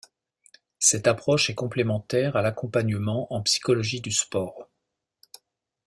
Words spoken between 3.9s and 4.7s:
du sport.